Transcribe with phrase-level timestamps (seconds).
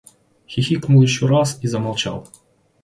[0.49, 2.27] Хихикнул еще раз— и замолчал.